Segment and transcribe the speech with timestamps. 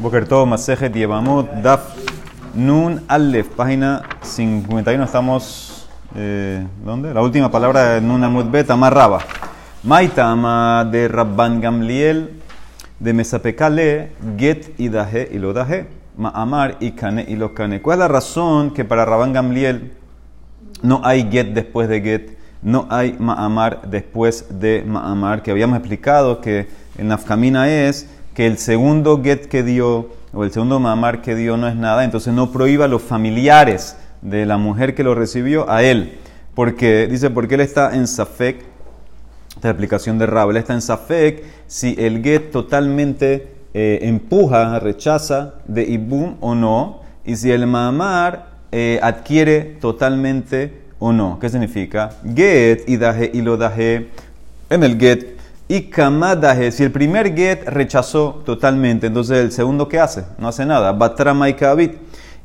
[0.00, 1.92] Boker Tov, Masejet Yevamot, Daf
[2.54, 5.04] Nun Aleph, página 51.
[5.04, 7.12] Estamos, eh, ¿dónde?
[7.12, 9.18] La última palabra de Nun Amud Bet, Amarraba.
[9.82, 12.30] Maitama de Rabban Gamliel,
[12.98, 15.86] de Mesapekale, Get y Daje y lo Daje,
[16.16, 17.82] Ma'amar y Kane y lo Kane.
[17.82, 19.92] ¿Cuál es la razón que para Rabban Gamliel
[20.80, 22.38] no hay Get después de Get?
[22.62, 28.08] No hay Ma'amar después de Ma'amar, que habíamos explicado que el Nafkamina es
[28.40, 32.04] que el segundo get que dio, o el segundo mamar que dio no es nada,
[32.04, 36.16] entonces no prohíba a los familiares de la mujer que lo recibió a él.
[36.54, 40.72] Porque, dice, porque él está en Safek, esta es la explicación de Rab, él está
[40.72, 47.50] en Safek si el get totalmente eh, empuja, rechaza de Ibum o no, y si
[47.50, 51.38] el mamar eh, adquiere totalmente o no.
[51.38, 52.12] ¿Qué significa?
[52.34, 52.94] Get y
[53.36, 54.08] y lo daje.
[54.70, 55.39] En el get
[55.70, 60.24] y kamadaje, si el primer get rechazó totalmente, entonces el segundo ¿qué hace?
[60.36, 60.90] No hace nada.
[60.90, 61.92] Batrama y kabit.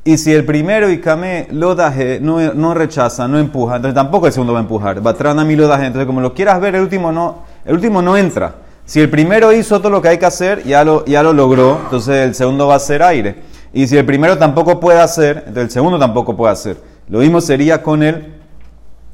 [0.04, 4.28] Y si el primero y kame lo daje no, no, rechaza, no empuja, entonces tampoco
[4.28, 5.02] el segundo va a empujar.
[5.02, 5.88] Batrana mi lo daje.
[5.88, 8.58] Entonces, como lo quieras ver, el último no, el último no entra.
[8.86, 11.80] Si el primero hizo todo lo que hay que hacer, ya lo, ya lo logró,
[11.86, 13.38] entonces el segundo va a ser aire.
[13.74, 16.78] Y si el primero tampoco puede hacer, entonces el segundo tampoco puede hacer.
[17.10, 18.36] Lo mismo sería con el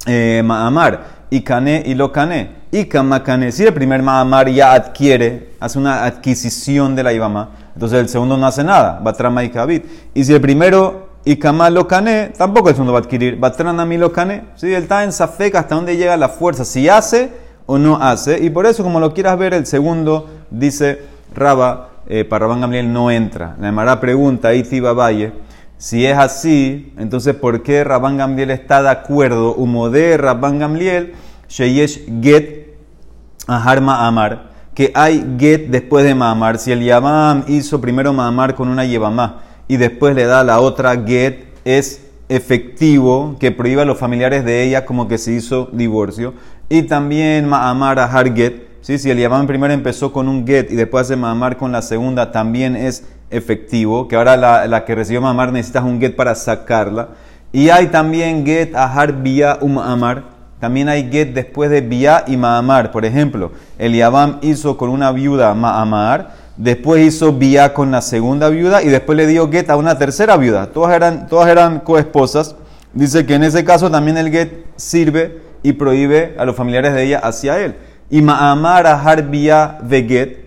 [0.05, 2.60] eh, Mahamar y Kane y lo Kane.
[2.71, 7.99] Y Kamakane, si el primer Mahamar ya adquiere, hace una adquisición de la Ibama, entonces
[7.99, 9.85] el segundo no hace nada, Batrama y Kabit.
[10.13, 11.37] Y si el primero y
[11.71, 14.43] lo Kane, tampoco el segundo va a adquirir, Batrana mi lo Kane.
[14.55, 17.29] Si él está en Safek hasta dónde llega la fuerza, si hace
[17.65, 18.39] o no hace.
[18.43, 20.99] Y por eso, como lo quieras ver, el segundo dice
[21.35, 23.55] Raba, eh, para Rabban Gamliel no entra.
[23.59, 25.33] La Emara pregunta, Itiba Valle.
[25.77, 29.53] Si es así, entonces ¿por qué Rabban Gamliel está de acuerdo?
[29.53, 31.13] Humo de Rabban Gamliel,
[31.47, 32.60] Sheyesh Get
[33.51, 36.57] Ahar Ma'amar, que hay Get después de Ma'amar.
[36.57, 40.95] Si el Yabam hizo primero Ma'amar con una Yebamá y después le da la otra
[41.05, 46.33] Get, es efectivo que prohíba a los familiares de ella como que se hizo divorcio.
[46.69, 48.67] Y también Ma'amar Ahar Get.
[48.81, 48.97] ¿sí?
[48.97, 52.31] Si el Yabam primero empezó con un Get y después hace Ma'amar con la segunda,
[52.31, 57.09] también es efectivo, que ahora la, la que recibió mamar necesitas un get para sacarla.
[57.51, 60.40] Y hay también get ahar vía um amar.
[60.61, 62.91] También hay get después de vía y ma'amar.
[62.91, 68.47] Por ejemplo, el Yabam hizo con una viuda ma'amar, después hizo vía con la segunda
[68.47, 70.67] viuda y después le dio get a una tercera viuda.
[70.67, 72.55] Todas eran, todas eran coesposas.
[72.93, 77.05] Dice que en ese caso también el get sirve y prohíbe a los familiares de
[77.05, 77.75] ella hacia él.
[78.11, 80.45] Y ma'amar ahar vía de get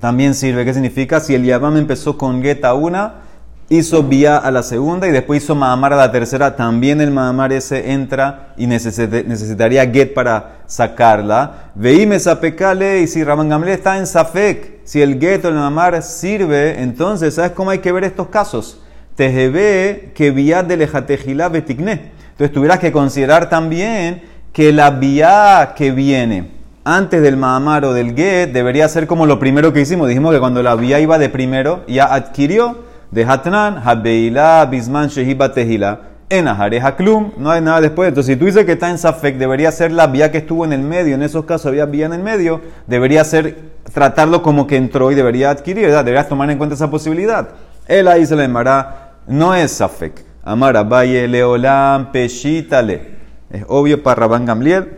[0.00, 0.64] también sirve.
[0.64, 1.20] ¿Qué significa?
[1.20, 3.25] Si el Yabam empezó con get a una,
[3.68, 7.52] hizo vía a la segunda y después hizo Mahamar a la tercera, también el Mahamar
[7.52, 11.70] ese entra y necesitaría get para sacarla.
[11.74, 16.00] Veíme sapecale y si Rabban Gamliel está en Safek, si el get o el Mahamar
[16.02, 18.80] sirve, entonces, ¿sabes cómo hay que ver estos casos?
[19.16, 22.12] Tejebe que vía de lejatejilá betikne.
[22.32, 24.22] Entonces tuvieras que considerar también
[24.52, 26.50] que la vía que viene
[26.84, 30.06] antes del Mahamar o del Get debería ser como lo primero que hicimos.
[30.06, 35.52] Dijimos que cuando la vía iba de primero, ya adquirió de Hatnan, Habeila, Bisman, Shehiba,
[35.52, 38.08] Tehila, en Haklum, no hay nada después.
[38.08, 40.72] Entonces, si tú dices que está en Safek, debería ser la vía que estuvo en
[40.72, 41.14] el medio.
[41.14, 42.60] En esos casos había vía en el medio.
[42.86, 46.04] Debería ser tratarlo como que entró y debería adquirir, ¿verdad?
[46.04, 47.50] Deberías tomar en cuenta esa posibilidad.
[47.86, 50.24] Él ahí se le llamará, no es Safek.
[50.42, 53.16] Amara, Valle, Leolam, Peshitale.
[53.50, 54.96] Es obvio para Rabban Gamliel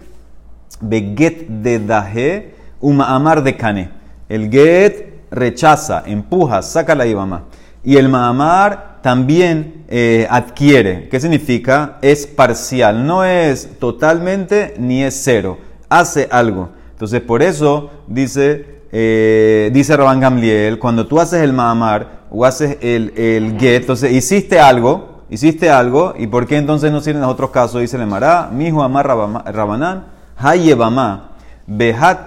[0.80, 3.90] Beget de daje, uma amar de cane.
[4.28, 7.44] El get rechaza, empuja, saca la ibama.
[7.84, 11.08] Y el ma'amar también eh, adquiere.
[11.08, 11.98] ¿Qué significa?
[12.02, 13.06] Es parcial.
[13.06, 15.58] No es totalmente ni es cero.
[15.88, 16.70] Hace algo.
[16.92, 22.78] Entonces, por eso dice, eh, dice Rabban Gamliel, cuando tú haces el ma'amar o haces
[22.80, 27.30] el, el get, entonces hiciste algo, hiciste algo, ¿y por qué entonces no sirven los
[27.30, 27.80] otros casos?
[27.80, 30.06] Dice el Mará, mijo amar Rabanán
[30.36, 31.30] Hayebama,
[31.66, 32.18] Behat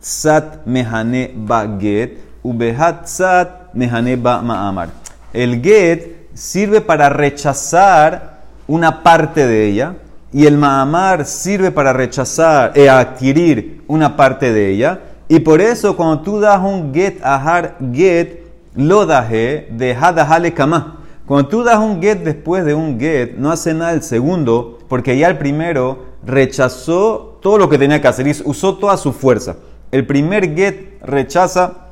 [0.00, 4.88] Sat Mehane Ba Get, Ubehat Sat Mehane Ba Ma'amar.
[5.32, 9.94] El Get sirve para rechazar una parte de ella
[10.32, 15.00] y el Ma'amar sirve para rechazar, e adquirir una parte de ella.
[15.28, 18.44] Y por eso cuando tú das un Get, Ahar Get,
[18.74, 20.98] lo daje, de Hadahale Kama.
[21.26, 25.16] Cuando tú das un get después de un get, no hace nada el segundo, porque
[25.16, 29.56] ya el primero rechazó todo lo que tenía que hacer, usó toda su fuerza.
[29.90, 31.88] El primer get rechaza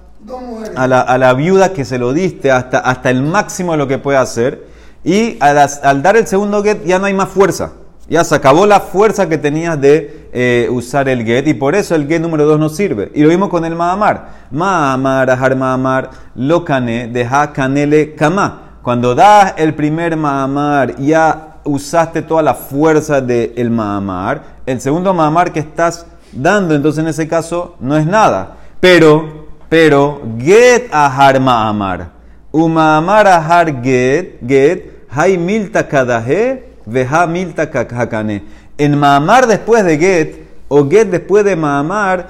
[0.76, 4.18] a la, viuda que se lo diste hasta, hasta el máximo de lo que puede
[4.18, 4.66] hacer.
[5.04, 7.72] Y al, dar el segundo get ya no hay más fuerza.
[8.08, 11.94] Ya se acabó la fuerza que tenías de eh, usar el get y por eso
[11.94, 13.10] el get número 2 no sirve.
[13.14, 14.28] Y lo mismo con el maamar.
[14.50, 18.78] Maamar, ajar maamar, lo cane, deja canele kama.
[18.82, 24.42] Cuando das el primer maamar, ya usaste toda la fuerza del el maamar.
[24.66, 28.56] El segundo maamar que estás dando, entonces en ese caso no es nada.
[28.80, 29.41] Pero,
[29.72, 32.10] pero, get ajar maamar.
[32.52, 38.42] Umaamar ajar get, get, hay milta kadahe Veja milta hakane.
[38.76, 42.28] En Maamar después de Get o Get después de Maamar,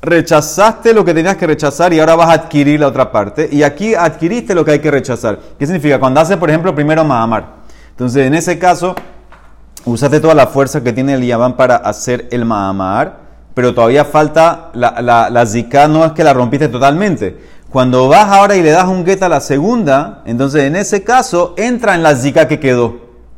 [0.00, 3.48] rechazaste lo que tenías que rechazar y ahora vas a adquirir la otra parte.
[3.50, 5.38] Y aquí adquiriste lo que hay que rechazar.
[5.58, 5.98] ¿Qué significa?
[6.00, 7.62] Cuando haces, por ejemplo, primero Maamar.
[7.90, 8.94] Entonces, en ese caso,
[9.84, 13.21] usaste toda la fuerza que tiene el Yaván para hacer el Maamar,
[13.54, 15.00] pero todavía falta la,
[15.30, 17.36] la, zika, no es que la rompiste totalmente.
[17.70, 21.54] Cuando vas ahora y le das un get a la segunda, entonces en ese caso
[21.56, 22.96] entra en la zika que quedó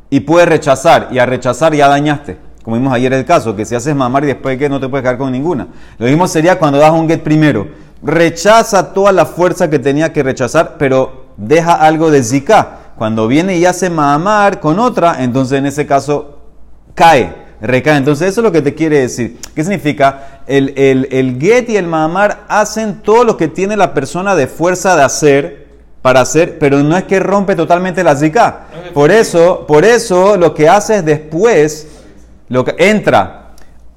[0.09, 2.37] y puedes rechazar, y a rechazar ya dañaste.
[2.63, 5.03] Como vimos ayer el caso, que si haces mamar y después que no te puedes
[5.03, 5.67] quedar con ninguna.
[5.99, 7.67] Lo mismo sería cuando das un get primero.
[8.01, 12.79] Rechaza toda la fuerza que tenía que rechazar, pero deja algo de zika.
[12.97, 16.39] Cuando viene y hace mamar con otra, entonces en ese caso
[16.95, 17.97] cae, recae.
[17.97, 19.37] Entonces eso es lo que te quiere decir.
[19.53, 20.41] ¿Qué significa?
[20.47, 24.47] El, el, el get y el mamar hacen todo lo que tiene la persona de
[24.47, 25.65] fuerza de hacer
[26.01, 28.67] para hacer, pero no es que rompe totalmente la zika.
[28.93, 31.87] Por eso, por eso lo que haces después,
[32.47, 33.53] lo que entra,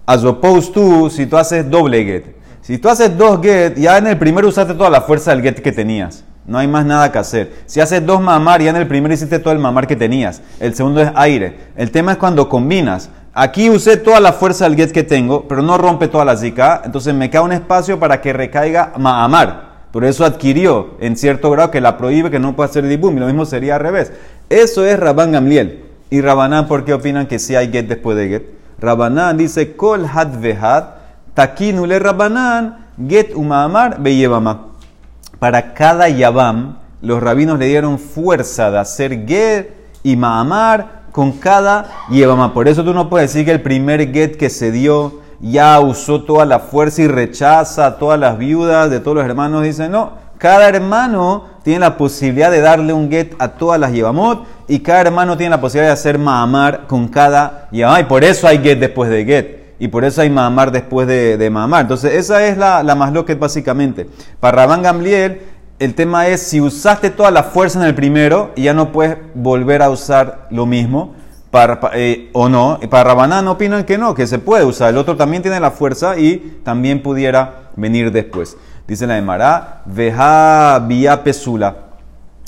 [0.06, 2.24] as opposed to, si tú haces doble get.
[2.62, 5.60] Si tú haces dos get, ya en el primero usaste toda la fuerza del get
[5.60, 6.24] que tenías.
[6.46, 7.52] No hay más nada que hacer.
[7.66, 10.40] Si haces dos mamar, ya en el primero hiciste todo el mamar que tenías.
[10.60, 11.58] El segundo es aire.
[11.76, 13.10] El tema es cuando combinas.
[13.34, 16.82] Aquí usé toda la fuerza del get que tengo, pero no rompe toda la zika.
[16.84, 19.68] Entonces me queda un espacio para que recaiga mamar.
[19.92, 23.16] Por eso adquirió en cierto grado que la prohíbe que no puede hacer dibum.
[23.16, 24.12] Y lo mismo sería al revés.
[24.48, 25.84] Eso es Rabban Gamliel.
[26.10, 28.42] ¿Y Rabanán por qué opinan que si hay get después de get?
[28.80, 30.84] Rabanán dice, Kol had vehad,
[31.34, 34.68] takinule Rabanán, get umamar beyevama.
[35.38, 39.70] Para cada yabam, los rabinos le dieron fuerza de hacer get
[40.02, 42.54] y maamar con cada yevama.
[42.54, 46.22] Por eso tú no puedes decir que el primer get que se dio ya usó
[46.22, 49.64] toda la fuerza y rechaza a todas las viudas de todos los hermanos.
[49.64, 54.46] Dice, no, cada hermano tiene la posibilidad de darle un get a todas las yevamot
[54.68, 58.02] y cada hermano tiene la posibilidad de hacer maamar con cada yevamot.
[58.02, 59.58] Y por eso hay get después de get.
[59.80, 61.46] Y por eso hay maamar después de, de.
[61.46, 64.08] Entonces, esa es la, la masloquet básicamente.
[64.38, 65.42] Para Rabán Gamliel,
[65.78, 69.16] el tema es si usaste toda la fuerza en el primero y ya no puedes
[69.34, 71.14] volver a usar lo mismo
[71.50, 72.80] para, eh, o no.
[72.90, 74.90] Para Rabanán opinan que no, que se puede usar.
[74.90, 78.56] El otro también tiene la fuerza y también pudiera venir después.
[78.88, 81.76] Dice la Emara, veja vía pesula.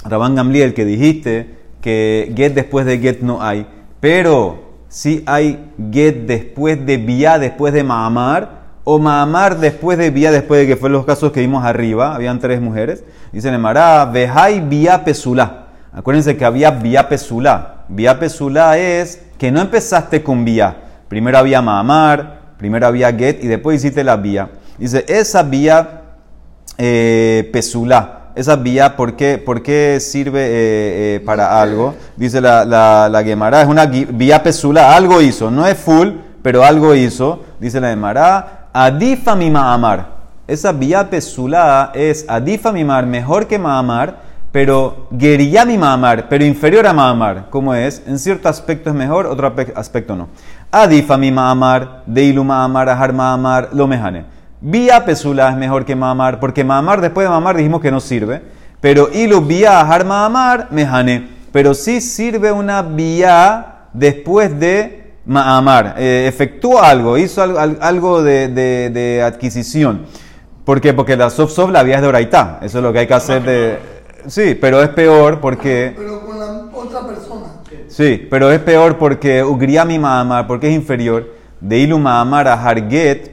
[0.05, 3.67] Rabán Gamliel, que dijiste que get después de get no hay,
[4.01, 10.31] pero si hay get después de vía después de Maamar, o Maamar después de vía
[10.31, 13.05] después de que fue los casos que vimos arriba, habían tres mujeres.
[13.33, 15.67] Dice la Emara, vejai vía pesula.
[15.93, 17.85] Acuérdense que había vía pesula.
[17.89, 20.77] Vía pesula es que no empezaste con vía.
[21.09, 24.51] Primero había mamar, primero había get y después hiciste la vía.
[24.79, 26.03] Dice, esa vía
[26.79, 30.51] eh, pesula, esa vía, ¿por qué, por qué sirve eh,
[31.17, 31.95] eh, para algo?
[32.17, 36.11] Dice la, la, la Gemara, es una vía pesula, algo hizo, no es full,
[36.43, 37.45] pero algo hizo.
[37.59, 40.21] Dice la Gemara, adifa mi maamar.
[40.47, 46.87] Esa vía pesula es adifa mi mar, mejor que maamar pero Geriyami Mahamar, pero inferior
[46.87, 47.47] a Mahamar.
[47.51, 48.03] ¿Cómo es?
[48.07, 50.29] En cierto aspecto es mejor, otro aspecto no.
[50.73, 54.25] Adifa mi Mahamar, Deilu Mahamar, Ahar Mahamar, lo mejane.
[54.61, 58.43] Vía Pesula es mejor que Mahamar, porque Mahamar después de Mahamar dijimos que no sirve.
[58.81, 61.29] Pero Ilu Vía Ahar Mahamar, mejane.
[61.53, 65.00] Pero sí sirve una vía después de
[65.31, 65.95] Mahamar.
[65.97, 70.07] Eh, efectuó algo, hizo algo, de, de, adquisición.
[70.65, 70.93] ¿Por qué?
[70.93, 72.59] Porque la soft soft la vía es de Oraitá.
[72.63, 73.79] Eso es lo que hay que hacer de
[74.27, 75.95] Sí, pero es peor porque...
[75.97, 77.47] Pero con la otra persona.
[77.87, 81.33] Sí, pero es peor porque Ugriami Mahamar, porque es inferior.
[81.61, 83.31] De Ilu Mahamar a Harget,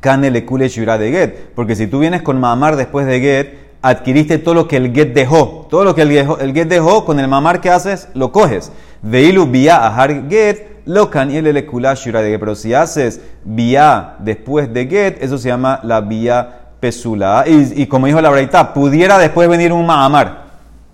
[0.00, 1.34] Kane Kule Shura de Get.
[1.54, 5.12] Porque si tú vienes con Mahamar después de Get, adquiriste todo lo que el Get
[5.12, 5.66] dejó.
[5.68, 8.72] Todo lo que el, el Get dejó, con el Mahamar que haces, lo coges.
[9.02, 12.38] De Ilu Via a Harget, lo le Kula Shura de.
[12.38, 16.48] Pero si haces Via después de Get, eso se llama la Via
[16.80, 17.44] pesula.
[17.46, 20.42] Y, como dijo la Braita, pudiera después venir un Mahamar.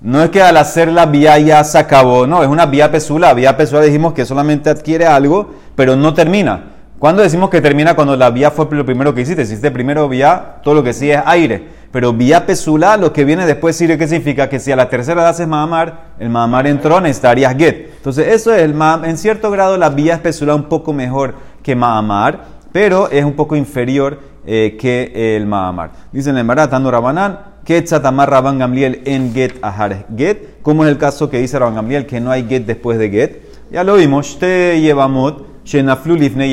[0.00, 3.34] No es que al hacer la vía ya se acabó, no, es una vía pesula.
[3.34, 6.66] Vía pesula dijimos que solamente adquiere algo, pero no termina.
[7.00, 7.94] ¿Cuándo decimos que termina?
[7.94, 9.42] Cuando la vía fue lo primero que hiciste.
[9.42, 11.68] Hiciste primero vía, todo lo que sí es aire.
[11.90, 14.48] Pero vía pesula, lo que viene después sirve, ¿qué significa?
[14.48, 17.90] Que si a la tercera edad haces mamar, el mamar entró, necesitarías get.
[17.96, 19.04] Entonces, eso es el mam.
[19.04, 23.56] En cierto grado, la vía pesula un poco mejor que mamar, pero es un poco
[23.56, 25.90] inferior eh, que el mamar.
[26.12, 30.90] Dicen en el Tando Rabanán, que tzatamar Rabban Gamliel en get ahar get, como es
[30.90, 33.42] el caso que dice Rabban Gamliel, que no hay get después de get.
[33.70, 36.50] Ya lo vimos, te llevamot, shenaflu lifne.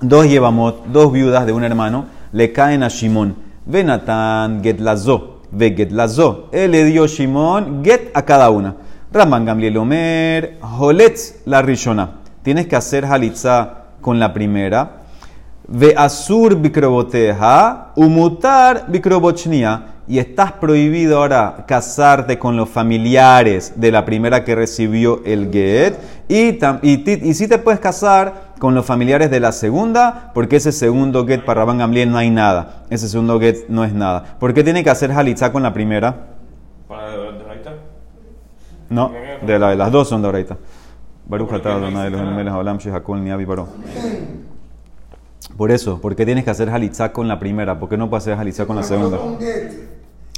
[0.00, 3.49] Dos llevamot, dos viudas de un hermano, le caen a Shimon.
[3.70, 6.48] Venatan get lazo, ve get lazo.
[6.50, 8.74] Él le dio Shimon get a cada una.
[9.12, 12.20] Rabban Gamliel Omer, holetz la rishona.
[12.42, 15.02] Tienes que hacer halitza con la primera.
[15.68, 19.86] Ve asur bikroboteja, umutar bikrobochnia.
[20.08, 25.94] Y estás prohibido ahora casarte con los familiares de la primera que recibió el get.
[26.28, 31.26] Y, y, si te puedes casar con los familiares de la segunda, porque ese segundo
[31.26, 32.84] get para Rabban Gamliel no hay nada.
[32.90, 34.36] Ese segundo get no es nada.
[34.38, 36.26] ¿Por qué tiene que hacer halitza con la primera?
[36.86, 37.40] ¿Para de, de
[38.90, 39.10] No,
[39.44, 40.58] de, la, de las dos son de ahorita.
[41.26, 41.50] Baruch
[42.78, 43.66] shehakol niavi baro.
[45.56, 47.80] Por eso, ¿por qué tienes que hacer halitzá con la primera?
[47.80, 49.18] ¿Por qué no puedes hacer halitzá con la segunda?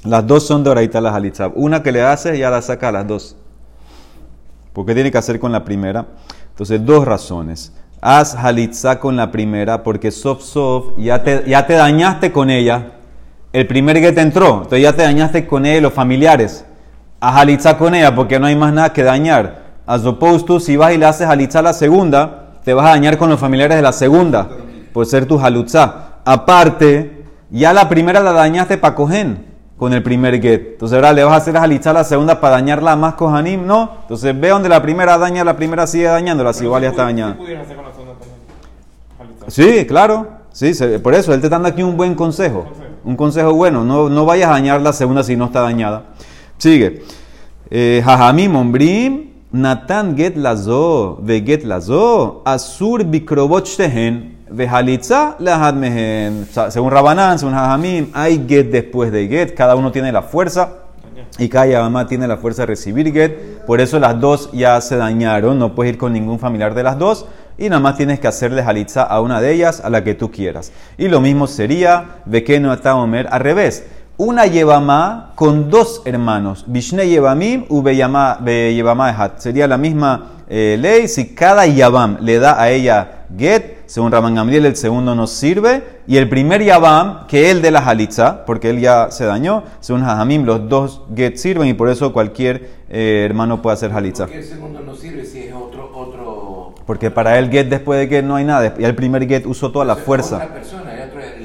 [0.04, 1.48] Las dos son de oraita las halitzá.
[1.54, 3.36] Una que le haces ya la saca a las dos.
[4.72, 6.06] ¿Por qué tiene que hacer con la primera?
[6.50, 7.72] Entonces, dos razones.
[8.04, 12.94] Haz halitzá con la primera porque sof sof ya te, ya te dañaste con ella.
[13.52, 16.64] El primer que te entró, entonces ya te dañaste con ella los familiares.
[17.20, 19.62] Haz halitzá con ella porque no hay más nada que dañar.
[19.86, 23.18] As opposed si vas y le haces halitzá a la segunda, te vas a dañar
[23.18, 24.48] con los familiares de la segunda.
[24.92, 26.18] Puede ser tu halutzá.
[26.24, 29.51] Aparte, ya la primera la dañaste para cogen
[29.82, 30.74] con el primer get.
[30.74, 33.90] Entonces ahora le vas a hacer halitzá a la segunda para dañarla más cojanim, ¿no?
[34.02, 37.36] Entonces ve donde la primera daña, la primera sigue dañándola, si igual ya está dañada.
[39.48, 40.28] Sí, claro.
[40.52, 40.72] Sí,
[41.02, 42.64] por eso él te está dando aquí un buen consejo.
[43.02, 43.82] Un consejo bueno.
[43.82, 46.04] No, no vayas a dañar la segunda si no está dañada.
[46.58, 47.02] Sigue.
[47.68, 49.30] Eh, Jajamim, ombrim.
[49.50, 56.46] Natan get lazo, ve get lazo, asur bikrobochtehen, ve halitza lahad mehen.
[56.68, 60.74] Según Rabanán, según Hajamim, hay get después de get, cada uno tiene la fuerza.
[61.38, 64.96] Y cada Yabamá tiene la fuerza de recibir get, por eso las dos ya se
[64.96, 68.28] dañaron, no puedes ir con ningún familiar de las dos, y nada más tienes que
[68.28, 70.72] hacerle halitza a una de ellas, a la que tú quieras.
[70.98, 73.84] Y lo mismo sería, ve que no está Omer, al revés
[74.18, 76.64] una Yevamá con dos hermanos.
[76.68, 79.38] Vishne Yevamim u Ehat.
[79.38, 84.34] Sería la misma eh, ley si cada Yavam le da a ella get, según Raman
[84.34, 88.70] Gamliel el segundo nos sirve, y el primer Yavam, que él de la Halitza, porque
[88.70, 93.26] él ya se dañó, según Hajamim los dos get sirven y por eso cualquier eh,
[93.28, 94.24] hermano puede hacer Halitza.
[94.24, 96.74] ¿Por qué el segundo no sirve si es otro, otro...
[96.86, 99.70] Porque para él get después de get no hay nada, y el primer get usó
[99.70, 100.36] toda la fuerza.
[100.36, 100.92] Otra persona,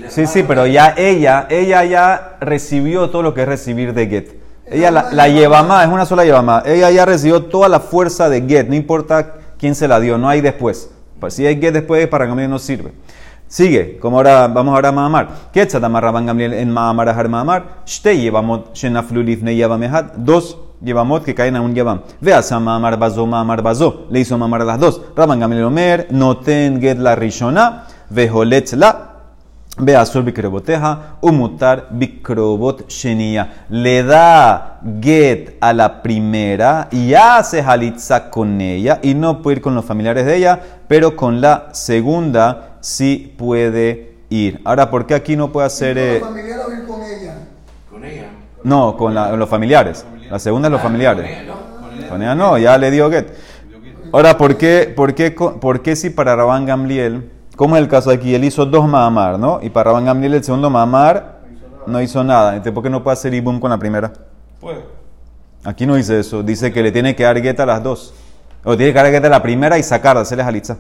[0.10, 4.36] Sí, sí, pero ya ella, ella ya recibió todo lo que es recibir de Get.
[4.66, 6.66] Ella la, la lleva más, es una sola lleva más.
[6.66, 10.30] Ella ya recibió toda la fuerza de Get, no importa quién se la dio, no
[10.30, 10.90] hay después.
[11.20, 12.94] Pues si hay Get después, para Gamliel no sirve.
[13.48, 15.30] Sigue, como ahora, vamos ahora a Mahamar.
[15.54, 17.84] ¿Qué Rabban Gamliel en Mahamar Ahar Mahamar?
[17.86, 20.16] Shte llevamot shenaflu lifne yabamehat.
[20.18, 22.02] Dos llevamot que caen a un llevam.
[22.20, 24.08] Veas a Mahamar bazo, Mahamar bazo.
[24.10, 25.02] Le hizo Mahamar a las dos.
[25.16, 29.17] Rabban Gamliel Omer, noten Get la rishona, vejolet la
[29.80, 33.66] Ve azul bikroboteja, umutar bikrobot shenia.
[33.70, 39.62] Le da get a la primera y hace halitza con ella y no puede ir
[39.62, 44.62] con los familiares de ella, pero con la segunda sí puede ir.
[44.66, 45.98] Ahora, ¿por qué aquí no puede hacer...
[45.98, 46.22] Eh...
[46.22, 46.46] ¿Con ir
[46.88, 47.36] con ella?
[47.92, 48.30] ¿Con ella?
[48.64, 50.06] No, con los familiares.
[50.30, 51.48] La segunda es los familiares.
[52.10, 53.28] Con ella no, ya le dio get.
[54.12, 58.12] Ahora, ¿por qué, por qué, por qué si para Rabán Gamliel ¿Cómo es el caso
[58.12, 58.36] aquí?
[58.36, 59.60] Él hizo dos mamar, ¿no?
[59.64, 61.40] Y para Rabban Gamliel el segundo mamar
[61.88, 62.52] no hizo nada.
[62.52, 64.14] Entonces, ¿por qué no puede hacer ibum con la primera?
[64.62, 64.86] Puede.
[65.64, 66.44] Aquí no dice eso.
[66.44, 68.14] Dice que le tiene que dar gueta a las dos.
[68.64, 70.78] O tiene que dar gueta a la primera y sacarla, hacerle jalitza.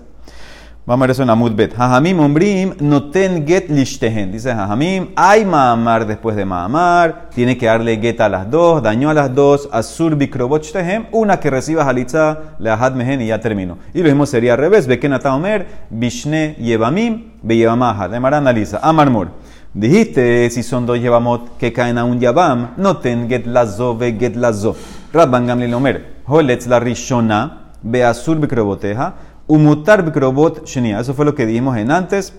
[0.88, 1.76] Vamos a ver eso en Amud Bet.
[1.76, 4.32] Jajamim ombrim noten get lishtehen.
[4.32, 9.10] Dice Jajamim, hay maamar después de maamar, tiene que darle get a las dos, dañó
[9.10, 13.78] a las dos, asur bikrobotchtehem, una que reciba halitza, la mehen y ya terminó.
[13.94, 18.08] Y lo mismo sería al revés, beken omer, bishne yevamim, be yevamaha.
[18.08, 19.28] De analiza, amarmur.
[19.74, 24.38] Dijiste si son dos yevamot que caen a un yavam, noten get lazo ve get
[24.38, 24.74] lazo.
[25.12, 29.16] Rabban gamliel omer, holetz la rishona, be asur bikroboteja,
[29.48, 31.00] Umutar bikrobot shenia.
[31.00, 32.34] Eso fue lo que dijimos en antes.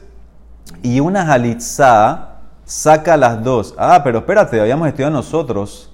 [0.82, 3.74] Y una halitzá saca las dos.
[3.78, 5.90] Ah, pero espérate, habíamos estudiado nosotros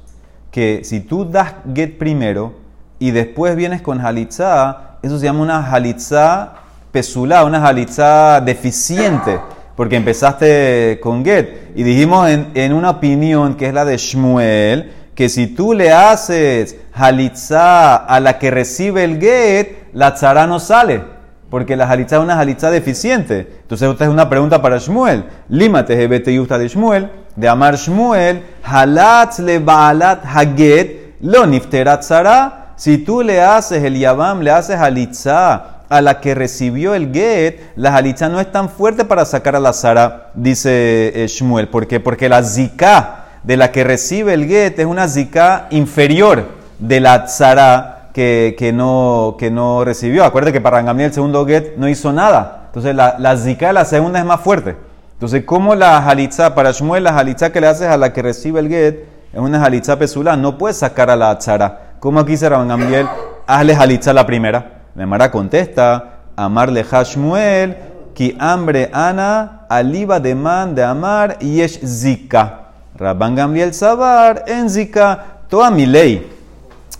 [0.51, 2.55] que si tú das get primero
[2.99, 6.55] y después vienes con halitzá, eso se llama una halitzá
[6.93, 9.41] pesulá, una halitzá deficiente.
[9.77, 11.73] porque empezaste con get.
[11.75, 16.77] Y dijimos en, una opinión que es la de Shmuel, que si tú le haces
[16.93, 21.03] halitzá a la que recibe el get, la tzara no sale.
[21.51, 23.61] Porque la halitzá es una halitzá deficiente.
[23.63, 25.25] Entonces, esta es una pregunta para Shmuel.
[25.49, 27.11] Límate, gebete yusta de Shmuel.
[27.37, 32.75] De amar Shmuel, halatz le baalat haget, lo nifterat tzara.
[32.77, 37.61] Si tú le haces el yabam, le haces halitzá a la que recibió el get,
[37.77, 41.69] la halitzá no es tan fuerte para sacar a la tzara, dice eh, Shmuel.
[41.69, 42.01] ¿Por qué?
[42.01, 46.47] Porque la zika de la que recibe el get es una zika inferior
[46.79, 50.25] de la tzara que, no, que no recibió.
[50.25, 52.63] Acuérdate que para Gamliel el segundo get no hizo nada.
[52.67, 54.77] Entonces la, la zika de la segunda es más fuerte.
[55.15, 58.61] Entonces, como la halitza, para Shmuel, la halitza que le haces a la que recibe
[58.61, 61.95] el get es una halitza pesula, no puedes sacar a la tzara.
[61.99, 63.09] Como aquí se Gamliel,
[63.47, 64.83] hazle halitza la primera.
[64.95, 67.77] Mara contesta, amarle Shmuel,
[68.15, 72.61] ki hambre ana, aliba de man de amar, y es zika.
[72.97, 76.34] Rabban Gamliel Sabar en Zika, toda mi ley,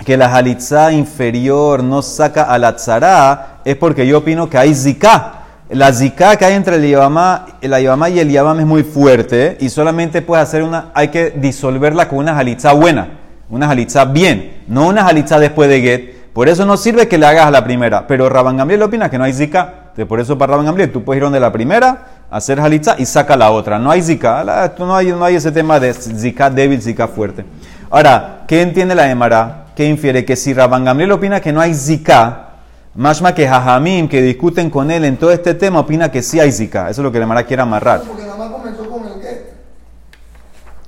[0.05, 4.75] que la halitza inferior no saca a la tzara, es porque yo opino que hay
[4.75, 5.41] Zika.
[5.71, 9.71] La Zika que hay entre el la Yabama y el Yabam es muy fuerte y
[9.71, 13.09] solamente puedes hacer una, hay que disolverla con una halitza buena,
[13.49, 16.15] una halitza bien, no una halitza después de Get.
[16.35, 19.17] Por eso no sirve que le hagas a la primera, pero Rabban Gamliel opina que
[19.17, 19.93] no hay Zika.
[20.09, 21.99] Por eso para Rabban Gamliel tú puedes ir donde la primera,
[22.31, 23.79] hacer halitza y saca la otra.
[23.79, 24.45] No hay zika,
[24.79, 27.45] no hay, no hay ese tema de zika débil, zika fuerte.
[27.91, 29.64] Ahora, ¿qué entiende la Emara?
[29.75, 30.25] ¿Qué infiere?
[30.25, 32.49] Que si Rabban Gamliel opina que no hay zika,
[32.95, 36.53] más que Jajamim, que discuten con él en todo este tema, opina que sí hay
[36.53, 36.91] zika.
[36.91, 38.03] Eso es lo que la Emara quiere amarrar.
[38.03, 39.53] Porque nada más comenzó con el get.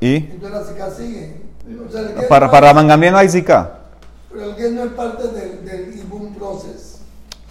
[0.00, 0.14] ¿Y?
[0.16, 1.36] Entonces la zika sigue.
[1.86, 3.72] O sea, el get Para, para Rabban Gamliel no hay zika.
[4.32, 7.00] Pero el get no es parte del, del Ibum process.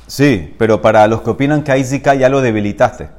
[0.08, 3.10] Sí, pero para los que opinan que hay zika ya lo debilitaste.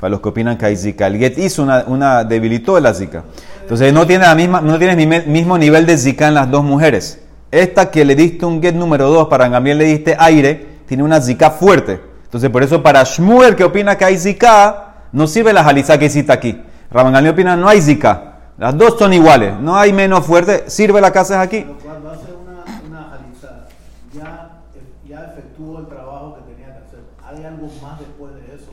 [0.00, 1.06] Para los que opinan que hay zika.
[1.06, 3.22] El get hizo una, una debilitó la zika.
[3.60, 6.64] Entonces no tiene la misma, no tienes mi- mismo nivel de zika en las dos
[6.64, 7.20] mujeres.
[7.52, 11.20] Esta que le diste un get número 2, para Gambiel le diste aire, tiene una
[11.20, 12.00] zika fuerte.
[12.24, 16.06] Entonces por eso para Shmuel que opina que hay zika, no sirve la jaliza que
[16.06, 16.58] hiciste aquí.
[16.90, 18.32] Rabban opina no hay zika.
[18.56, 19.54] Las dos son iguales.
[19.60, 20.70] No hay menos fuerte.
[20.70, 21.60] Sirve la haces aquí.
[21.60, 23.68] Pero cuando hace una, una jalizada,
[24.14, 24.62] ya,
[25.06, 27.00] ya efectuó el trabajo que tenía que hacer.
[27.22, 28.72] ¿Hay algo más después de eso?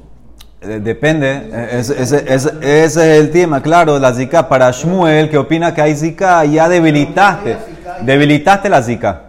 [0.58, 4.47] Eh, Depende, eh, ese, ese- ese- ese es el tema, claro, la zika.
[4.47, 7.57] Para Shmuel, que opina que hay zika, ya debilitaste,
[8.01, 9.21] debilitaste la zika.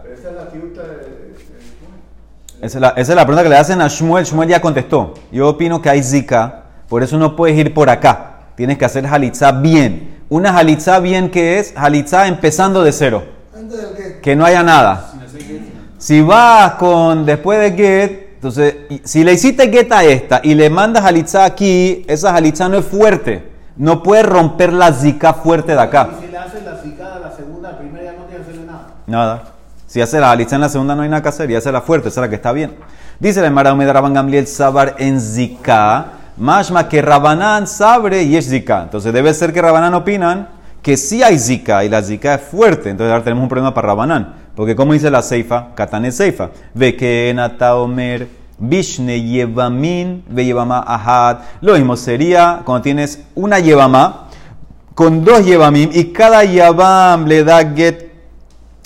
[2.61, 5.49] Esa es la Esa es, pregunta que le hacen a Shmuel, Shmuel ya contestó, yo
[5.49, 9.51] opino que hay zika, por eso no puedes ir por acá, tienes que hacer halitzá
[9.51, 10.19] bien.
[10.29, 13.23] Una halitzá bien que es halitzá empezando de cero,
[14.21, 15.11] que no haya nada.
[15.97, 20.67] Si vas con después de get, entonces, si le hiciste get a esta y le
[20.71, 23.47] mandas halitzá aquí, esa halitzá no es fuerte.
[23.77, 26.09] No puedes romper la zika fuerte de acá.
[26.17, 28.49] Y si le hace la cicada a la segunda, la primera ya no tiene que
[28.49, 28.87] hacerle nada.
[29.05, 29.43] Nada.
[29.85, 31.81] Si hace la halitzá en la segunda no hay nada que hacer y hace la
[31.81, 32.73] fuerte, esa es la que está bien.
[33.19, 36.05] Dice la Emara Rabban Gamliel Sabar en zika,
[36.37, 38.81] mashma que Rabanán sabre y es zika.
[38.81, 40.49] Entonces debe ser que Rabanán opinan
[40.81, 42.89] que sí hay zika y la zika es fuerte.
[42.89, 44.40] Entonces ahora tenemos un problema para Rabanán.
[44.55, 48.27] Porque como dice la Seifa, Katane Seifa, ve que Nata Omer,
[48.59, 51.37] Bishne Yevamin, ve Yevama Ahad.
[51.61, 54.27] Lo mismo sería cuando tienes una Yevama
[54.93, 58.11] con dos Yevamim y cada Yevam le da get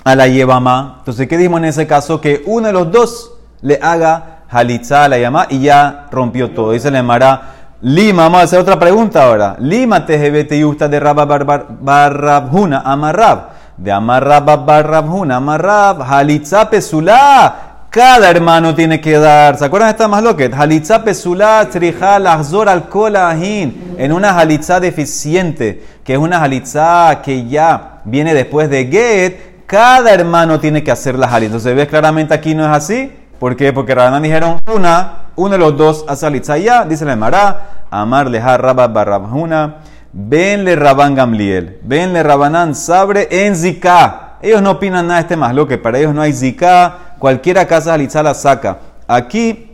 [0.04, 0.98] a la Yevama.
[1.00, 2.22] Entonces, ¿qué dijimos en ese caso?
[2.22, 6.72] Que uno de los dos le haga halitza a la Yevama y ya rompió todo.
[6.72, 7.52] Dice la Emara,
[7.82, 9.58] Lima, vamos a hacer otra pregunta ahora.
[9.60, 13.55] Lima tejebete yusta de Rabba bar- bar- barrabhuna amarrab.
[13.78, 16.02] De amarrab barrabhuna amarrab.
[16.02, 17.62] Halitza pesulá.
[17.90, 19.58] Cada hermano tiene que dar.
[19.58, 20.54] ¿Se acuerdan de esta más loquet?
[20.54, 23.96] Halitza pesulá trija lahzor al kolahin.
[23.98, 30.14] En una halitza deficiente, que es una halitza que ya viene después de get, cada
[30.14, 31.46] hermano tiene que hacer la halitza.
[31.46, 33.12] Entonces, ¿ves claramente aquí no es así?
[33.40, 33.74] ¿Por qué?
[33.74, 36.86] Porque Rabanán dijeron una, uno de los dos hace halitza ya.
[36.86, 39.76] Dice la Emara, Amar leja rabba barrabhuna.
[40.18, 41.82] Venle Rabán Gamliel.
[41.84, 44.38] Venle Rabanán sabre en zika.
[44.42, 47.16] Ellos no opinan nada de este más lo que para ellos no hay zika.
[47.20, 48.80] Cualquiera casa halitza la saca.
[49.10, 49.65] Aquí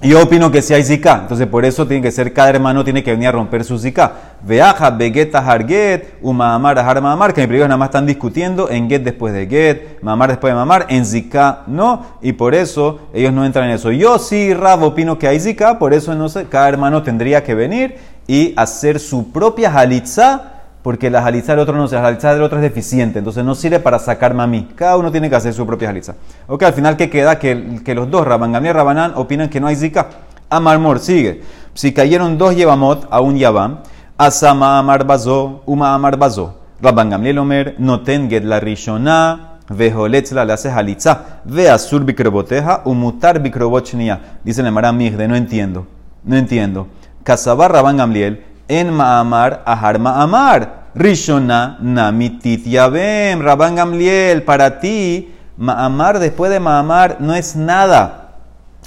[0.00, 3.02] yo opino que sí hay zika, entonces por eso tiene que ser, cada hermano tiene
[3.02, 4.12] que venir a romper su zika.
[4.42, 9.02] Veaja, begeta, harget, umamar, har mamar, que en ellos nada más están discutiendo en get
[9.02, 13.44] después de get, mamar después de mamar, en zika no, y por eso ellos no
[13.44, 13.90] entran en eso.
[13.90, 17.56] Yo sí, Rab, opino que hay zika, por eso no sé, cada hermano tendría que
[17.56, 17.96] venir
[18.28, 20.57] y hacer su propia halitza,
[20.88, 23.78] porque la halitza del otro no, la halitza del otro es deficiente, entonces no sirve
[23.78, 24.74] para sacarme a.
[24.74, 26.14] Cada uno tiene que hacer su propia halitza.
[26.46, 27.38] Ok, al final, ¿qué queda?
[27.38, 30.08] Que, los dos, Rabban Gamliel y Rabanán, opinan que no hay zika.
[30.48, 31.42] Amarmor, sigue.
[31.74, 33.80] Si cayeron dos Yevamot a un Yavam,
[34.16, 36.58] Asama Amar Bazo, Uma Amar Bazo.
[36.80, 43.40] Rabban Gamliel Omer, Noten Get la Rishona, Vejoletzla le hace halitza, ve azur bikroboteja, umutar
[43.40, 44.38] bikrobochnia.
[44.42, 45.86] Dice la Mara Migde, no entiendo,
[46.24, 46.86] no entiendo.
[47.24, 50.78] Kasabar Rabban Gamliel, en Maamar, Ahar Maamar.
[50.94, 58.30] Rishona, Namitit Yabem, Rabban Gamliel, para ti, Maamar después de Maamar no es nada,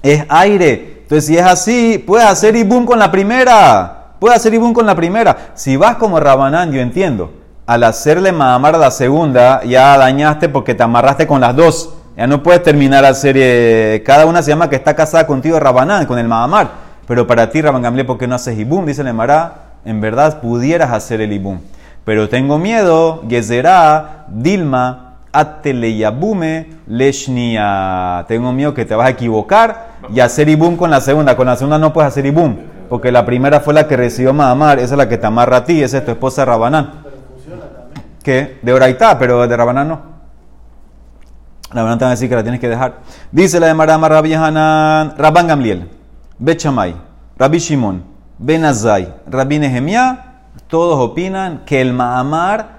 [0.01, 1.03] es aire.
[1.03, 4.15] Entonces, si es así, puedes hacer ibum con la primera.
[4.19, 5.51] Puedes hacer ibum con la primera.
[5.53, 7.33] Si vas como Rabanán, yo entiendo.
[7.65, 11.93] Al hacerle Maamar a la segunda, ya dañaste porque te amarraste con las dos.
[12.17, 14.03] Ya no puedes terminar la serie.
[14.05, 16.69] Cada una se llama que está casada contigo, Rabanán, con el Maamar.
[17.07, 18.85] Pero para ti, Rabban Gamliel, ¿por qué no haces ibum?
[18.85, 21.59] Dice el Mará, en verdad pudieras hacer el ibum.
[22.05, 28.25] Pero tengo miedo, Gezerá, Dilma, Ateleyabume, Leshnia.
[28.27, 31.35] Tengo miedo que te vas a equivocar y hacer ibum con la segunda.
[31.37, 32.57] Con la segunda no puedes hacer ibum,
[32.89, 35.63] porque la primera fue la que recibió Mahamar, esa es la que te amarra a
[35.63, 37.03] ti, esa es tu esposa Rabanán.
[38.23, 38.59] ¿Qué?
[38.61, 40.01] De Oraitá, pero de Rabanán no.
[41.71, 42.99] Rabanán te va a decir que la tienes que dejar.
[43.31, 45.87] Dice la de Marama Rabbi Hanan, Rabban Gamliel,
[46.37, 46.93] Bet Shammai,
[47.37, 48.11] Rabbi Shimon,
[48.43, 52.69] Ben Azai, Rabbi Nehemiah, todos opinan que el Mahamar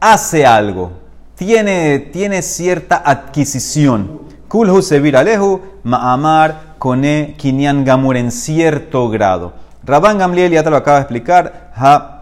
[0.00, 0.90] hace algo,
[1.36, 4.22] tiene, tiene cierta adquisición.
[4.48, 9.52] Kulhu Sevir Alehu, Mahamar, Kone, Kinyan Gamur en cierto grado.
[9.84, 12.12] Rabban Gamliel ya te lo acaba de explicar, ha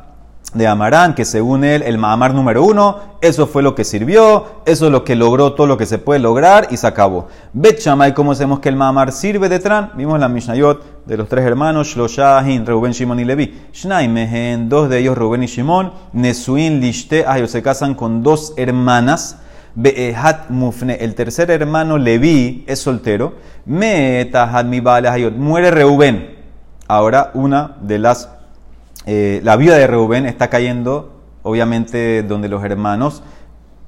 [0.52, 4.86] de Amarán, que según él, el Mahamar número uno, eso fue lo que sirvió, eso
[4.86, 7.28] es lo que logró todo lo que se puede lograr y se acabó.
[7.52, 9.92] Bet Shammai, ¿cómo sabemos que el Mahamar sirve de Tran?
[9.94, 13.54] Vimos la Mishnayot de los tres hermanos, Shloshahin, Reuben, Shimon y Levi.
[13.72, 18.22] Shnai Mehen, dos de ellos, Reuben y Shimon, Nesuin, Lishte, ah, ellos se casan con
[18.22, 19.38] dos hermanas.
[19.74, 23.34] Be'ehat Mufne, el tercer hermano Levi es soltero.
[23.66, 26.38] Metahat mi Hayot, muere Reuben.
[26.88, 28.28] Ahora una de las
[29.06, 33.22] eh, la vida de Reubén está cayendo, obviamente, donde los hermanos.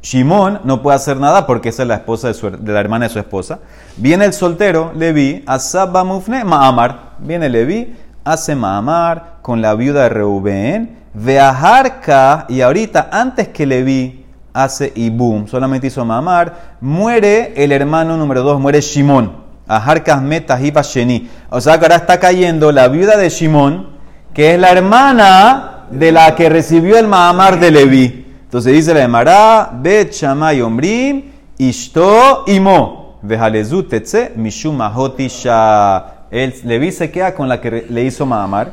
[0.02, 3.12] Shimón no puede hacer nada porque esa es la esposa de, su- la hermana de
[3.12, 3.60] su esposa.
[3.96, 7.12] Viene el soltero, Levi, Asaba Mufne, Maamar.
[7.20, 10.98] Viene Levi, hace Maamar con la viuda de Reubén.
[11.14, 18.42] Veajarca, y ahorita, antes que Levi hace Ibum, solamente hizo Maamar, muere el hermano número
[18.42, 19.40] dos, muere Shimón.
[19.68, 21.30] Ajarcas Metahiba Sheni.
[21.50, 23.90] O sea que ahora está cayendo la viuda de Shimón,
[24.34, 28.32] que es la hermana de la que recibió el Mahamar de Leví.
[28.52, 36.26] Entonces dice la de Mará, Bet Shamay Ombrim, Ishto Imo, Vejalezu Tetze, Mishum Mahoti Sha.
[36.30, 38.70] El Leví se queda con la que le hizo Mahamar.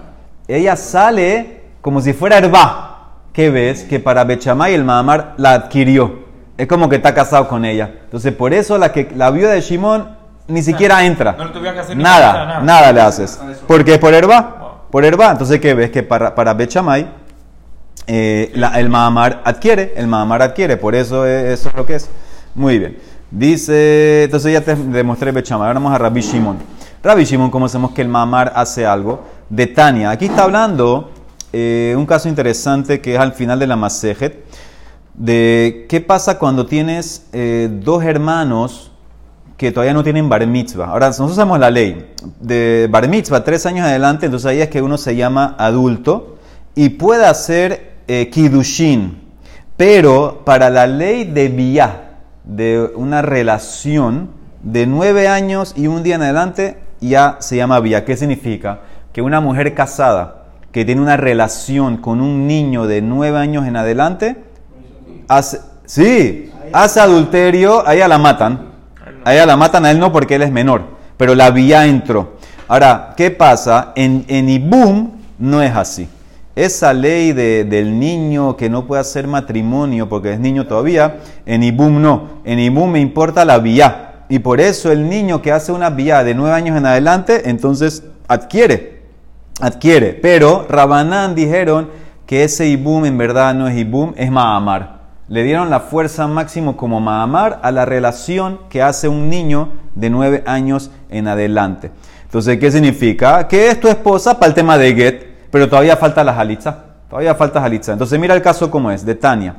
[0.50, 3.14] Ella sale como si fuera Herba.
[3.32, 3.86] ¿Qué ves?
[3.86, 6.26] Que para Bet Shammai el Mahamar la adquirió.
[6.58, 7.90] Es como que está casado con ella.
[8.04, 10.10] Entonces por eso la, que, la viuda de Shimón
[10.50, 11.38] ni siquiera entra.
[11.38, 12.92] no le que hacer nada, nada, nada.
[12.92, 13.40] le haces.
[13.66, 14.82] Porque es por herba.
[14.92, 15.32] Por herba.
[15.32, 15.90] Entonces, ¿qué ves?
[15.90, 17.08] Que para, para Bet Shammai,
[18.12, 19.94] eh, el Mahamar adquiere.
[19.96, 20.78] El Mahamar adquiere.
[20.78, 22.10] Por eso es, eso es lo que es.
[22.56, 22.98] Muy bien.
[23.30, 25.68] Dice, entonces ya te demostré Bet Shammai.
[25.68, 26.58] Ahora vamos a Rabbi Shimon.
[27.04, 29.24] Rabbi Shimon, ¿cómo hacemos que el Mahamar hace algo?
[29.48, 30.10] De Tania.
[30.10, 31.12] Aquí está hablando
[31.54, 34.44] eh, un caso interesante que es al final de la Masejet.
[35.14, 38.92] De qué pasa cuando tienes eh, dos hermanos
[39.56, 40.88] que todavía no tienen bar mitzvah.
[40.88, 44.82] Ahora, nosotros sabemos la ley de bar mitzvah, tres años adelante, entonces ahí es que
[44.82, 46.38] uno se llama adulto
[46.76, 49.22] y puede hacer eh, kiddushin.
[49.78, 54.32] Pero para la ley de vía, de una relación
[54.64, 58.04] de nueve años y un día en adelante, ya se llama vía.
[58.04, 58.82] ¿Qué significa?
[59.14, 63.76] Que una mujer casada que tiene una relación con un niño de nueve años en
[63.76, 64.44] adelante,
[65.28, 68.70] hace, sí, hace adulterio, a ella la matan.
[69.24, 70.82] A la matan, a él no porque él es menor,
[71.16, 72.38] pero la vía entró.
[72.68, 73.94] Ahora, ¿qué pasa?
[73.96, 76.10] En, en Ibum no es así.
[76.60, 81.64] Esa ley de- del niño que no puede hacer matrimonio porque es niño todavía, en
[81.64, 82.42] Ibum no.
[82.44, 84.26] En Ibum me importa la vía.
[84.28, 88.04] Y por eso el niño que hace una vía de nueve años en adelante, entonces
[88.28, 89.00] adquiere
[89.62, 90.14] adquiere.
[90.14, 91.90] Pero Rabanán dijeron
[92.26, 95.00] que ese Ibum en verdad no es Ibum, es Mahamar.
[95.28, 100.10] Le dieron la fuerza máximo como Mahamar a la relación que hace un niño de
[100.10, 101.92] nueve años en adelante.
[102.24, 103.48] Entonces, ¿qué significa?
[103.48, 106.78] Que es tu esposa para el tema de Get, pero todavía falta la Jalitza.
[107.10, 107.94] Todavía falta Jalitza.
[107.94, 109.56] Entonces, mira el caso como es, de Tania.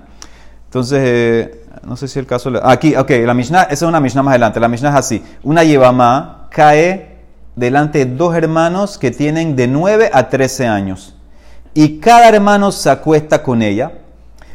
[0.67, 2.53] Entonces, eh, no sé si el caso...
[2.63, 4.61] Aquí, ok, la Mishnah, esa es una Mishnah más adelante.
[4.61, 5.25] La Mishnah es así.
[5.43, 7.19] Una Yevamá cae
[7.57, 11.17] delante de dos hermanos que tienen de 9 a 13 años.
[11.75, 13.93] Y cada hermano se acuesta con ella.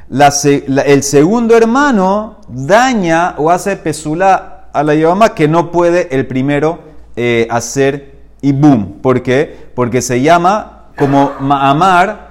[0.09, 6.79] El segundo hermano daña o hace pesula a la Yevamá que no puede el primero
[7.15, 8.99] eh, hacer y boom.
[9.01, 9.69] ¿Por qué?
[9.73, 12.29] Porque se llama como Ma'amar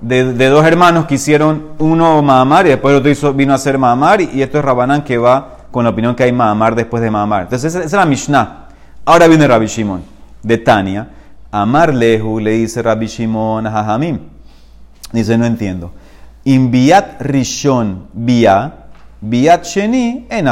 [0.00, 4.20] de, dos hermanos que hicieron uno Ma'amar y después el otro vino a ser Ma'amar
[4.20, 7.42] y, esto es Rabanán que va con la opinión que hay Ma'amar después de Ma'amar.
[7.42, 8.68] Entonces esa, es la Mishnah.
[9.04, 10.02] Ahora viene Rabbi Shimon
[10.42, 11.08] de Tania.
[11.50, 14.18] Amar lehu le dice Rabbi Shimon a Jajamim.
[15.12, 15.92] Dice, no entiendo.
[16.44, 18.72] Inviat rishon via,
[19.20, 20.48] viat sheni en.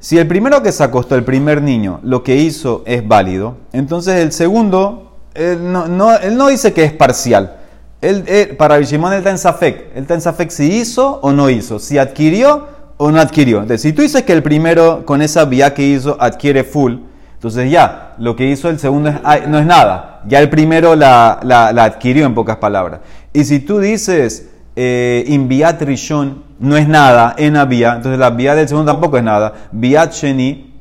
[0.00, 4.16] Si el primero que se acostó, el primer niño, lo que hizo es válido, entonces
[4.16, 7.56] el segundo, él no, no- él no dice que es parcial.
[8.00, 9.90] Él, para Rabbi Shimon él está en Safek.
[9.94, 12.66] Él está en Safek si hizo o no hizo, si adquirió
[12.96, 13.58] o no adquirió.
[13.58, 16.94] Entonces, si tú dices que el primero con esa vía que hizo adquiere full,
[17.34, 19.12] entonces ya, lo que hizo el segundo
[19.48, 20.20] no es nada.
[20.28, 23.00] Ya el primero la, la- adquirió en pocas palabras.
[23.32, 28.54] Y si tú dices eh, rishon no es nada en la vía, entonces la vía
[28.54, 29.52] del segundo tampoco es nada.
[29.72, 30.71] Viat sheni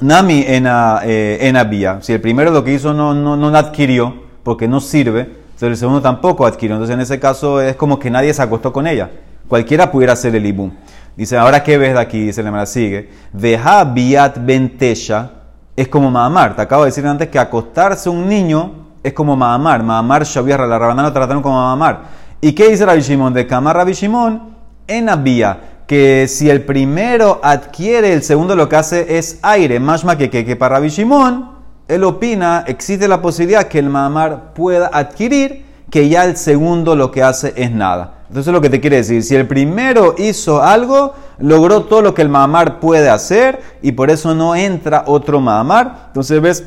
[0.00, 1.98] Nami en eh, en a vía.
[2.00, 5.76] Si el primero lo que hizo no, no, no adquirió porque no sirve, entonces el
[5.76, 6.76] segundo tampoco adquirió.
[6.76, 9.10] Entonces en ese caso es como que nadie se acostó con ella.
[9.48, 10.72] Cualquiera pudiera hacer el ibum.
[11.16, 13.10] Dice, ahora qué ves de aquí, dice la sigue.
[13.32, 15.30] Deja viat ventesha
[15.76, 16.56] es como Mahamar.
[16.56, 19.82] Te acabo de decir antes que acostarse un niño es como Mahamar.
[19.82, 22.02] Mahamar Shaviar, la Rabanana lo trataron como Mahamar.
[22.40, 23.32] ¿Y qué dice Rabbi Shimon?
[23.32, 24.54] De Kamar Rabbi Shimon
[24.86, 29.80] en Abía, que si el primero adquiere, el segundo lo que hace es aire.
[29.80, 31.50] Más que, que, que para Rabbi Shimon,
[31.88, 37.10] él opina, existe la posibilidad que el Mahamar pueda adquirir, que ya el segundo lo
[37.10, 38.24] que hace es nada.
[38.28, 42.22] Entonces lo que te quiere decir, si el primero hizo algo, logró todo lo que
[42.22, 46.06] el Mahamar puede hacer y por eso no entra otro Mahamar.
[46.08, 46.64] Entonces ves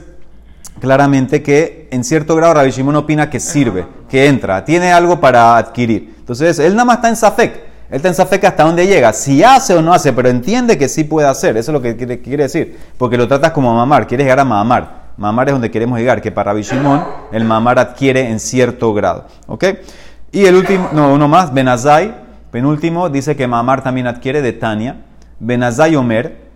[0.80, 6.16] claramente que en cierto grado Rabbi opina que sirve, que entra, tiene algo para adquirir.
[6.20, 7.67] Entonces él nada más está en Safek.
[7.90, 11.28] En Safek hasta dónde llega, si hace o no hace, pero entiende que sí puede
[11.28, 11.56] hacer.
[11.56, 12.78] Eso es lo que quiere, decir.
[12.98, 15.08] Porque lo tratas como mamar, quieres llegar a mamar.
[15.16, 19.26] Mamar es donde queremos llegar, que para Rabbi Shimon el mamar adquiere en cierto grado.
[19.48, 19.66] ¿Ok?
[20.32, 22.14] Y el último, no, uno más, Benazai,
[22.52, 24.98] penúltimo, dice que mamar también adquiere de Tania.
[25.40, 26.48] Benazai Omer,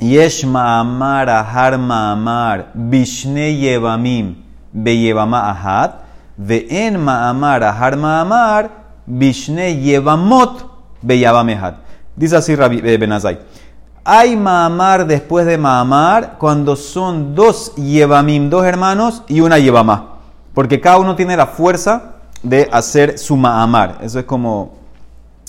[0.00, 4.34] Yesh ma'amar ahar ma'amar bishne yevamim
[4.74, 6.02] beyevama ahat
[6.36, 8.70] ve'en ma'amar ahar ma'amar
[9.06, 10.66] bishne yevamot
[11.02, 11.76] beyavam ehat.
[12.16, 13.38] Dice así Rabbi eh, Benazai.
[14.04, 20.18] Hay ma'amar después de ma'amar cuando son dos yevamim, dos hermanos y una yevamá.
[20.52, 23.98] Porque cada uno tiene la fuerza de hacer su ma'amar.
[24.02, 24.74] Eso es como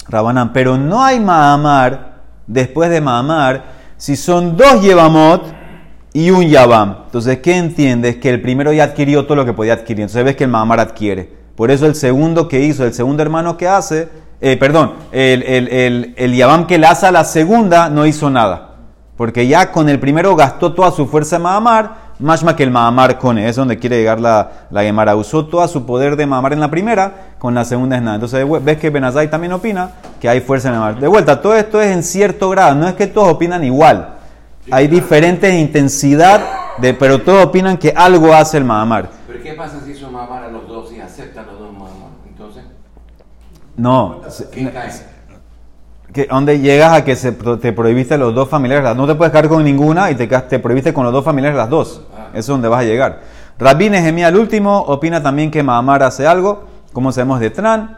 [0.08, 0.54] Rabanán.
[0.54, 2.16] Pero no hay ma'amar
[2.48, 5.54] después de ma'amar si son dos Yevamot
[6.14, 6.98] y un Yavam.
[7.06, 8.18] Entonces, ¿qué entiendes?
[8.18, 10.04] Que el primero ya adquirió todo lo que podía adquirir.
[10.04, 11.45] Entonces ves que el Mahamar adquiere.
[11.56, 14.10] Por eso el segundo que hizo, el segundo hermano que hace,
[14.42, 18.30] eh, perdón, el, el, el, el Yavam que le hace a la segunda no hizo
[18.30, 18.76] nada.
[19.16, 23.18] Porque ya con el primero gastó toda su fuerza de Mahamar, más que el Mahamar
[23.18, 25.16] con es donde quiere llegar la, la Gemara.
[25.16, 28.16] Usó todo su poder de Mahamar en la primera, con la segunda es nada.
[28.16, 31.00] Entonces ves que Benazai también opina que hay fuerza en Mahamar.
[31.00, 34.16] De vuelta, todo esto es en cierto grado, no es que todos opinan igual.
[34.72, 36.42] Hay diferentes intensidad,
[36.80, 39.10] de, pero todos opinan que algo hace el Mahamar.
[39.56, 41.90] Pero ¿qué pasa si su mamá a los dos y aceptan los dos mamás?
[42.28, 42.64] Entonces,
[43.78, 44.92] No, ¿qué cae?
[46.14, 49.50] que donde llegas a que se, te prohibiste los dos familiares, no te puedes quedar
[49.50, 52.04] con ninguna y te, te prohibiste con los dos familiares las dos.
[52.16, 52.28] Ah.
[52.30, 53.22] Eso es donde vas a llegar.
[53.58, 57.98] Rabbi Nehemia, el último, opina también que Mahamar hace algo, como sabemos de Tran,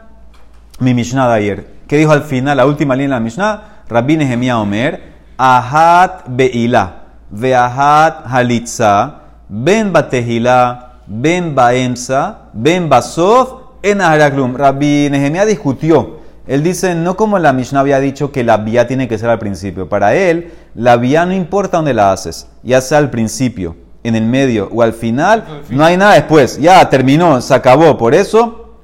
[0.80, 1.66] mi Mishnah de ayer.
[1.86, 3.62] ¿Qué dijo al final, la última línea de la Mishnah?
[3.88, 14.54] Rabbi Nehemia Omer, Ahat Beila, Veahat Halitza, Ben Batehila, Ben Baemsa, Ben Basof, en Aharaklum.
[14.54, 16.18] Rabbi Nehemia discutió.
[16.46, 19.38] Él dice, no como la Mishnah había dicho que la vía tiene que ser al
[19.38, 19.88] principio.
[19.88, 24.24] Para él, la vía no importa dónde la haces, ya sea al principio, en el
[24.24, 26.58] medio o al final, no hay nada después.
[26.58, 27.98] Ya terminó, se acabó.
[27.98, 28.76] Por eso,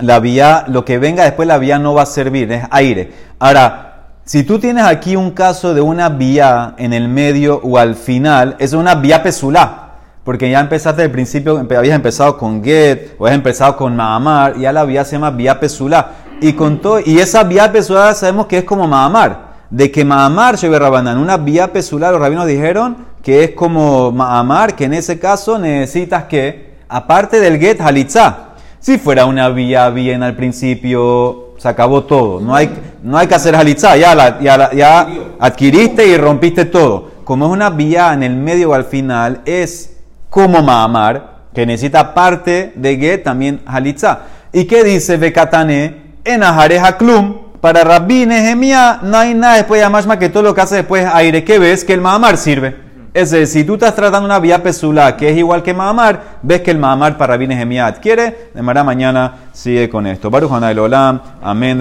[0.00, 3.12] la vía, lo que venga después, la vía no va a servir, es aire.
[3.40, 3.90] Ahora,
[4.24, 8.54] si tú tienes aquí un caso de una vía en el medio o al final,
[8.60, 9.89] es una vía pesulá.
[10.24, 14.72] Porque ya empezaste al principio, habías empezado con Get, o habías empezado con Mahamar, ya
[14.72, 16.12] la vía se llama vía pesulá.
[16.40, 19.50] Y con todo, y esa vía pesulá sabemos que es como Mahamar.
[19.70, 24.74] De que Mahamar, Shebe Rabanán, una vía pesulá, los rabinos dijeron que es como Mahamar,
[24.74, 28.46] que en ese caso necesitas que, aparte del Get, Halitzá.
[28.80, 32.40] Si fuera una vía bien al principio, se acabó todo.
[32.40, 32.70] No hay,
[33.02, 35.06] no hay que hacer halitzá, ya, la- ya, la- ya
[35.38, 37.10] adquiriste y rompiste todo.
[37.24, 39.98] Como es una vía en el medio o al final, es
[40.30, 44.20] como Mahamar, que necesita parte de Get, también halitzá.
[44.52, 46.10] ¿Y qué dice Bekatane?
[46.24, 50.54] En Ajareja Klum, para Rabbi Nehemia no hay nada después de Amashma que todo lo
[50.54, 51.44] que hace después es aire.
[51.44, 51.84] ¿Qué ves?
[51.84, 52.90] Que el Mahamar sirve.
[53.12, 56.60] Es decir, si tú estás tratando una vía pesula que es igual que Mahamar, ves
[56.60, 58.50] que el Mahamar para Rabbi Nehemiah adquiere.
[58.54, 60.30] De manera mañana sigue con esto.
[60.30, 61.20] Baruch Olam.
[61.42, 61.78] Amén.